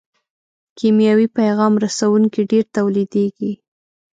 کیمیاوي 0.77 1.27
پیغام 1.37 1.73
رسوونکي 1.83 2.41
ډېر 2.51 2.65
تولیدیږي. 2.77 3.51